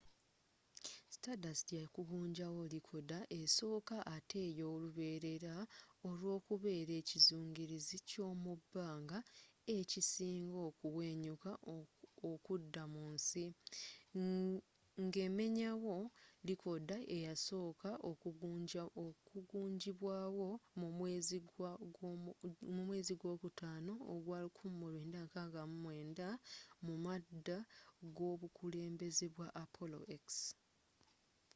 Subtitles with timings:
[1.23, 5.55] stardust yakugunjawo likoda esooka ate eyoluberera
[6.07, 9.17] olwokubera ekyizungirizi kyomubbanga
[9.77, 11.51] ekisinga okuwenyuka
[12.31, 13.45] okudda mu nsi
[15.05, 15.95] ngemenyawo
[16.47, 17.89] likoda eyasooka
[19.29, 20.49] okugunjibwawo
[22.73, 27.57] mu mwezi gwokutano ogwa 1969 mumadda
[28.17, 30.27] gobukulembeze bwa apollo x